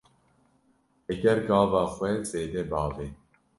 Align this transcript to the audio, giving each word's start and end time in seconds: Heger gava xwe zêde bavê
Heger 1.07 1.39
gava 1.47 1.81
xwe 1.93 2.09
zêde 2.29 2.61
bavê 2.71 3.07